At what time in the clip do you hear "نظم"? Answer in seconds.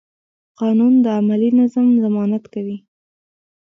1.59-1.87